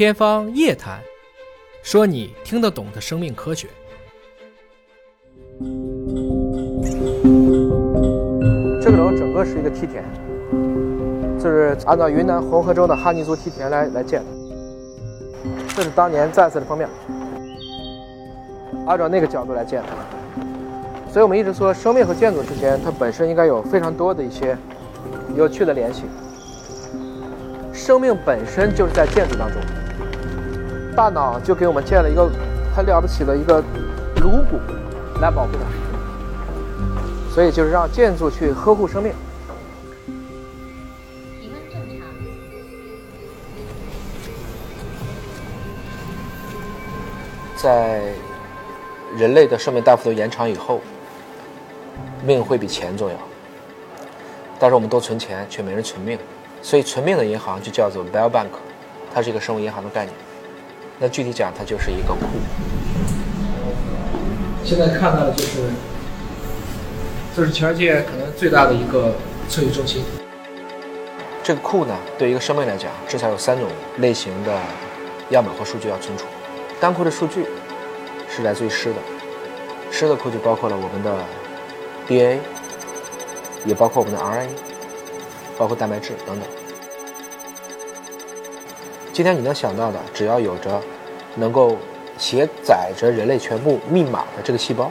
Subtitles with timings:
[0.00, 0.98] 天方夜谭，
[1.82, 3.68] 说你听得懂的生命科学。
[8.80, 10.02] 这个楼整个是一个梯田，
[11.38, 14.26] 就是按照云南红河州的哈尼族梯田来来建的。
[15.76, 16.88] 这是当年战死的封面，
[18.86, 19.88] 按照那个角度来建的。
[21.12, 24.56] 所以我们一直说，生命和建筑之间，它本身应该有非常多的一些
[25.36, 26.04] 有趣的联系。
[27.74, 29.60] 生命本身就是在建筑当中，
[30.94, 32.28] 大脑就给我们建了一个
[32.74, 33.62] 很了不起的一个
[34.22, 34.60] 颅骨
[35.20, 39.12] 来保护它，所以就是让建筑去呵护生命。
[41.40, 42.06] 体温正常。
[47.56, 48.02] 在
[49.16, 50.80] 人类的寿命大幅度延长以后，
[52.24, 53.16] 命会比钱重要。
[54.58, 56.18] 但是我们都存钱，却没人存命。
[56.62, 58.48] 所以，存命的银行就叫做 Bell Bank，
[59.14, 60.14] 它是一个生物银行的概念。
[61.02, 62.26] 那具体讲，它就是一个库。
[64.62, 65.62] 现在看到的就是，
[67.34, 69.14] 这是全世界可能最大的一个
[69.48, 70.04] 测序中心。
[71.42, 74.52] 这个库呢，对一个生命来讲，至少有三种类型的
[75.30, 76.26] 样本或数据要存储。
[76.78, 77.46] 单库的数据
[78.28, 78.96] 是来自于湿的，
[79.90, 81.16] 湿的库就包括了我们的
[82.06, 82.40] DNA，
[83.64, 84.48] 也包括我们的 RNA。
[85.58, 86.48] 包括蛋白质等等。
[89.20, 90.80] 今天你能想到的，只要有着
[91.34, 91.76] 能够
[92.16, 94.90] 携载着人类全部密码的这个细胞，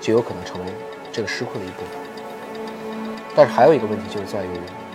[0.00, 0.72] 就有可能成为
[1.12, 2.96] 这个尸库的一部分。
[3.36, 4.48] 但是还有一个问题，就是在于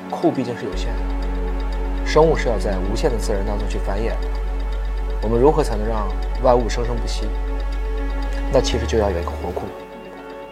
[0.09, 4.13] 库毕竟是有限的，生物是要在无限的自然当中去繁衍。
[5.21, 6.09] 我们如何才能让
[6.41, 7.27] 万物生生不息？
[8.51, 9.67] 那其实就要有一个活库，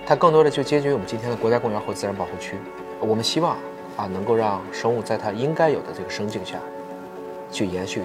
[0.05, 2.55] 它更多的就接近于我们今天的国家公园或自然保护区。
[2.99, 3.57] 我们希望。
[3.97, 6.57] 啊，能够让生物在它应该有的这个生境下，
[7.51, 8.01] 去延续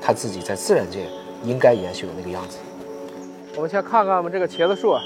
[0.00, 1.08] 它自己在自然界
[1.42, 2.58] 应该延续的那个样子。
[3.56, 5.02] 我们先看看我们这个茄子树啊，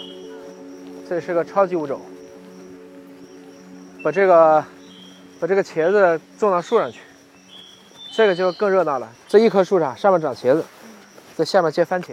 [1.08, 2.00] 这是个超级物种。
[4.02, 4.64] 把这个
[5.38, 7.00] 把这个茄子种到树上去，
[8.12, 9.12] 这个就更热闹了。
[9.28, 10.64] 这一棵树上上面长茄子，
[11.36, 12.12] 在下面结番茄，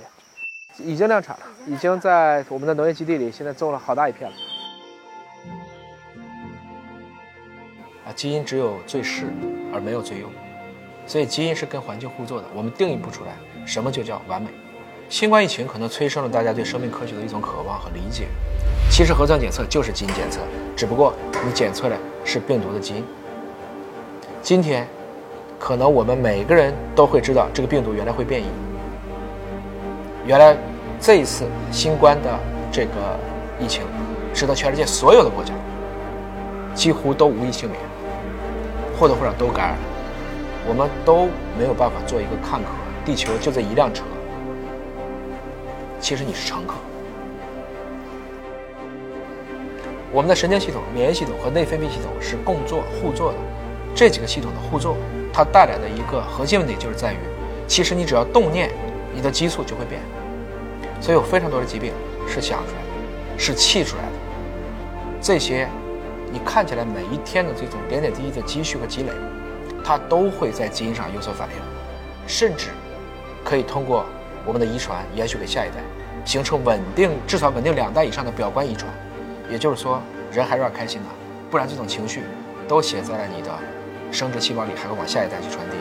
[0.79, 4.35] 已经量产了，已经在我们的农业基地里现在种了好大一片了。
[8.05, 9.27] 啊基因只有最适
[9.73, 10.29] 而没有最优，
[11.07, 12.45] 所以基因是跟环境互作的。
[12.53, 13.31] 我们定义不出来
[13.65, 14.49] 什么就叫完美。
[15.09, 18.27] 新冠疫情可能催生了大家对生命科学的一种渴望和理解。
[18.91, 20.41] 其实核酸检测就是基因检测，
[20.75, 21.13] 只不过
[21.45, 23.03] 你检测的是病毒的基因。
[24.41, 24.85] 今天，
[25.57, 28.45] 可能我们每个人都会知道这个病毒原来会变异。
[30.25, 30.57] 原来
[30.99, 32.37] 这一次新冠的
[32.69, 33.17] 这个
[33.59, 33.83] 疫情，
[34.33, 35.53] 使得全世界所有的国家
[36.75, 37.79] 几乎都无一幸免。
[38.99, 39.79] 或多或少都感染了，
[40.67, 42.69] 我们都没有办法做一个看客。
[43.05, 44.03] 地球就这一辆车，
[45.99, 46.75] 其实你是乘客。
[50.11, 53.37] 我们的神经系统、免疫系统和内分泌系统是共作互作的，
[53.95, 54.97] 这几个系统的互作，
[55.31, 57.17] 它带来的一个核心问题就是在于，
[57.65, 58.69] 其实你只要动念，
[59.15, 60.01] 你的激素就会变。
[60.99, 61.93] 所以有非常多的疾病
[62.27, 64.11] 是想出来的，是气出来的，
[65.21, 65.67] 这些。
[66.29, 69.09] 你看起来每一天的这种点点滴滴的积蓄和积累，
[69.87, 71.55] 它都会在基因上有所反应，
[72.27, 72.71] 甚至
[73.41, 74.05] 可以通过
[74.45, 75.75] 我们的遗传延续给下一代，
[76.25, 78.91] 形成稳定至少稳定两代以上的表观遗传。
[79.49, 81.07] 也就是说，人还是要开心的，
[81.49, 82.23] 不然这种情绪
[82.67, 83.49] 都写在了你的
[84.11, 85.77] 生殖细胞里，还会往下一代去传递，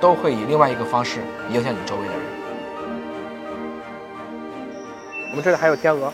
[0.00, 2.22] 都会以另外一个方式影响你周围的人。
[5.30, 6.12] 我们这里还有天鹅，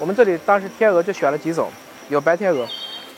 [0.00, 1.70] 我们这里当时天鹅就选了几种。
[2.08, 2.66] 有白天鹅，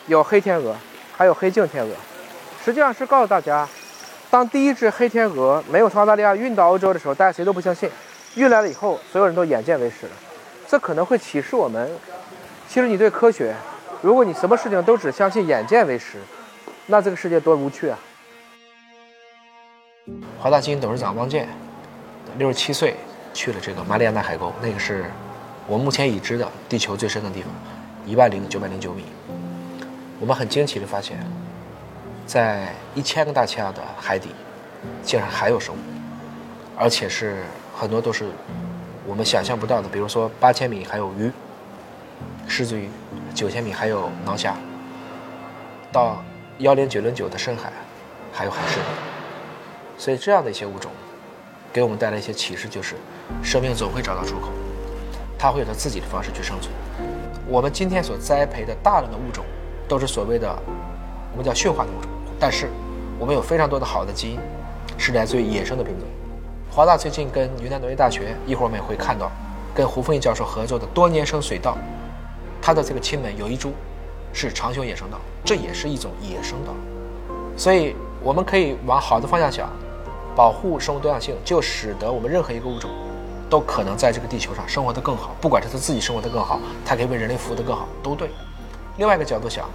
[0.09, 0.77] 有黑天鹅，
[1.17, 1.91] 还有黑颈天鹅。
[2.65, 3.69] 实际上是告诉大家，
[4.31, 7.91] 当第一只黑天鹅没有从澳大利亚运到欧洲的时候，大家谁都不相信。
[8.37, 10.13] 运来了以后，所有人都眼见为实了。
[10.67, 11.91] 这可能会启示我们：
[12.67, 13.55] 其实你对科学，
[14.01, 16.17] 如果你什么事情都只相信眼见为实，
[16.87, 17.99] 那这个世界多无趣啊！
[20.39, 21.47] 华大基因董事长汪建，
[22.39, 22.97] 六十七岁
[23.35, 25.05] 去了这个马里亚纳海沟，那个是
[25.67, 27.51] 我目前已知的地球最深的地方。
[28.07, 29.05] 一万零九百零九米，
[30.19, 31.19] 我们很惊奇的发现，
[32.27, 34.31] 在一千个大气压的海底，
[35.03, 35.79] 竟然还有生物，
[36.77, 37.43] 而且是
[37.77, 38.27] 很多都是
[39.07, 39.89] 我们想象不到的。
[39.89, 41.31] 比如说八千米还有鱼，
[42.47, 42.89] 狮子鱼；
[43.35, 44.55] 九千米还有囊虾；
[45.93, 46.25] 到
[46.59, 47.73] 幺零九零九的深海，
[48.33, 48.79] 还有海狮。
[49.99, 50.91] 所以这样的一些物种，
[51.73, 52.97] 给我们带来一些启示，就是
[53.43, 54.49] 生命总会找到出口，
[55.39, 56.73] 它会有它自己的方式去生存。
[57.47, 59.45] 我们今天所栽培的大量的物种，
[59.87, 60.49] 都是所谓的
[61.33, 62.69] 我们叫驯化的物种，但是
[63.19, 64.39] 我们有非常多的好的基因，
[64.99, 66.09] 是来自于野生的品种。
[66.71, 69.31] 华大最近跟云南农业大学，一会儿我们也会看到，
[69.75, 71.79] 跟胡凤英教授合作的多年生水稻，
[72.61, 73.73] 它的这个亲门有一株
[74.33, 76.75] 是长胸野生稻，这也是一种野生稻。
[77.57, 79.71] 所以我们可以往好的方向想，
[80.35, 82.91] 保护生物多样性，就使得我们任何一个物种
[83.49, 88.29] 都可能在这个地球上生活得更好，不管是它自己生活得更好，它可以为人类服务得更好，都对。
[88.97, 89.71] 另外一个角度想，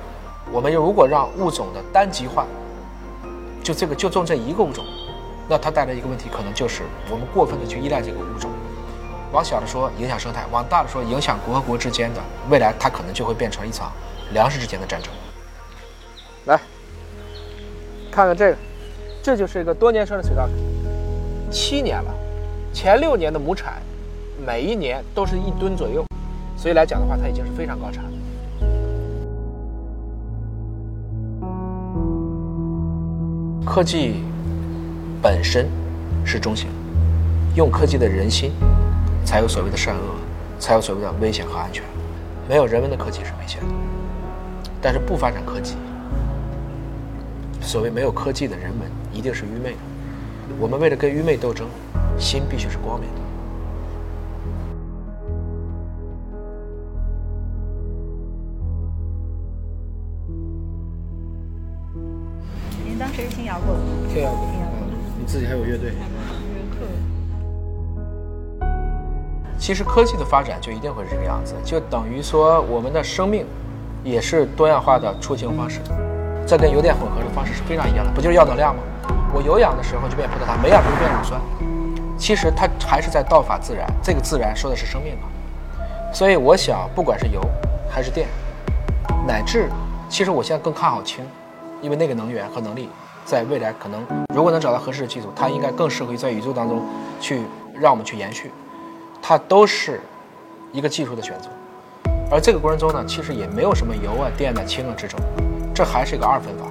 [0.51, 2.45] 我们如果让物种的单极化，
[3.63, 4.83] 就这个就种这一个物种。
[5.47, 8.49] 那它带来一个问题，可能就是我们过分的去依赖这个物种。
[9.31, 13.91] 往小的说，影响生态；往大的说，影响国和国之间的未来，它可能就会变成一场
[14.33, 15.11] 粮食之间的战争。
[16.45, 16.59] 来，
[18.11, 18.57] 看看这个，
[19.21, 20.49] 这就是一个多年生的水稻，
[21.51, 22.11] 七年了，
[22.73, 23.81] 前六年的亩产，
[24.43, 26.03] 每一年都是一吨左右，
[26.57, 28.11] 所以来讲的话，它已经是非常高产了。
[33.69, 34.15] 科技。
[35.21, 35.67] 本身
[36.25, 36.69] 是中性，
[37.55, 38.51] 用科技的人心，
[39.23, 40.15] 才有所谓的善恶，
[40.57, 41.83] 才有所谓的危险和安全。
[42.47, 43.67] 没有人文的科技是危险的，
[44.81, 45.75] 但是不发展科技，
[47.61, 49.77] 所谓没有科技的人们一定是愚昧的。
[50.57, 51.67] 我们为了跟愚昧斗争，
[52.17, 53.21] 心必须是光明的。
[64.23, 64.45] 摇滚吗？
[64.51, 65.25] 听摇滚。
[65.25, 65.93] 自己还有乐队。
[69.57, 73.45] 其实科技的发展就一定会是这个样子，就等于说我们的生命
[74.03, 75.79] 也是多样化的出行方式，
[76.47, 78.81] 这跟油电混合的方式是非常一样的，不就是要能量吗？
[79.33, 81.39] 我有氧的时候就变葡萄糖，没氧就变乳酸。
[82.17, 85.27] 其实它还是在道法自然，这个自然说的是生命嘛。
[86.13, 87.39] 所以我想，不管是油
[87.89, 88.27] 还是电，
[89.27, 89.69] 乃至
[90.07, 91.23] 其实我现在更看好氢，
[91.81, 92.89] 因为那个能源和能力。
[93.29, 94.03] 在未来，可能
[94.33, 96.81] 如果能找到合适的技术，它应该更适合于在宇宙当中
[97.21, 97.43] 去
[97.79, 98.49] 让我们去延续。
[99.21, 100.01] 它都是
[100.71, 101.47] 一个技术的选择，
[102.31, 105.19] 而这个过程中呢，其实也没有什么油啊、电啊、氢啊之争，
[105.75, 106.65] 这还是一个二分法。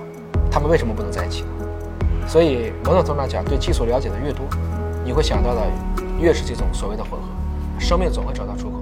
[0.50, 1.44] 他们为什么不能在一起？
[2.26, 4.44] 所以某种程度上讲，对技术了解的越多，
[5.04, 5.60] 你会想到的
[6.18, 7.28] 越是这种所谓的混合，
[7.78, 8.77] 生命总会找到出口。